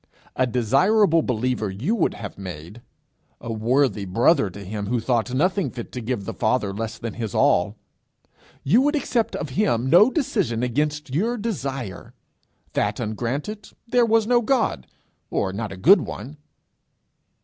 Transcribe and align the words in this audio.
A 0.35 0.47
desirable 0.47 1.21
believer 1.21 1.69
you 1.69 1.93
would 1.93 2.15
have 2.15 2.35
made! 2.35 2.81
A 3.39 3.53
worthy 3.53 4.03
brother 4.05 4.49
to 4.49 4.65
him 4.65 4.87
who 4.87 4.99
thought 4.99 5.31
nothing 5.31 5.69
fit 5.69 5.91
to 5.91 6.01
give 6.01 6.25
the 6.25 6.33
Father 6.33 6.73
less 6.73 6.97
than 6.97 7.13
his 7.13 7.35
all! 7.35 7.75
You 8.63 8.81
would 8.81 8.95
accept 8.95 9.35
of 9.35 9.49
him 9.49 9.91
no 9.91 10.09
decision 10.09 10.63
against 10.63 11.13
your 11.13 11.37
desire! 11.37 12.15
That 12.73 12.99
ungranted, 12.99 13.73
there 13.87 14.07
was 14.07 14.25
no 14.25 14.41
God, 14.41 14.87
or 15.29 15.53
not 15.53 15.71
a 15.71 15.77
good 15.77 16.01
one! 16.01 16.37